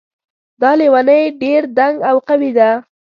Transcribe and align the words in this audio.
دا 0.61 0.71
لیونۍ 0.79 1.21
ډېر 1.41 1.61
دنګ 1.77 1.95
او 2.09 2.15
قوي 2.27 2.51
ده 2.57 2.69